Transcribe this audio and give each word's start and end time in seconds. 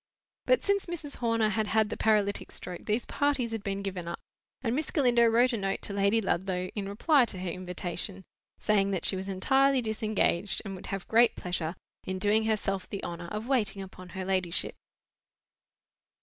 But 0.47 0.63
since 0.63 0.87
Mrs. 0.87 1.17
Horner 1.17 1.49
had 1.49 1.67
had 1.67 1.89
the 1.91 1.95
paralytic 1.95 2.51
stroke 2.51 2.85
these 2.87 3.05
parties 3.05 3.51
had 3.51 3.63
been 3.63 3.83
given 3.83 4.07
up; 4.07 4.17
and 4.63 4.75
Miss 4.75 4.89
Galindo 4.89 5.27
wrote 5.27 5.53
a 5.53 5.57
note 5.57 5.83
to 5.83 5.93
Lady 5.93 6.19
Ludlow 6.21 6.71
in 6.73 6.89
reply 6.89 7.25
to 7.25 7.37
her 7.37 7.51
invitation, 7.51 8.23
saying 8.57 8.89
that 8.89 9.05
she 9.05 9.15
was 9.15 9.29
entirely 9.29 9.79
disengaged, 9.79 10.59
and 10.65 10.73
would 10.75 10.87
have 10.87 11.07
great 11.07 11.35
pleasure 11.35 11.75
in 12.03 12.17
doing 12.17 12.45
herself 12.45 12.89
the 12.89 13.03
honour 13.03 13.27
of 13.27 13.45
waiting 13.47 13.83
upon 13.83 14.09
her 14.17 14.25
ladyship. 14.25 14.73